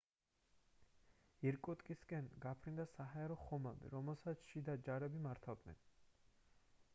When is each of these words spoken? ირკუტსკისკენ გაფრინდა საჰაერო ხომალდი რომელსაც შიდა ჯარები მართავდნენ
ირკუტსკისკენ 1.49 2.29
გაფრინდა 2.45 2.85
საჰაერო 2.93 3.37
ხომალდი 3.43 3.93
რომელსაც 3.97 4.43
შიდა 4.53 4.77
ჯარები 4.89 5.23
მართავდნენ 5.27 5.79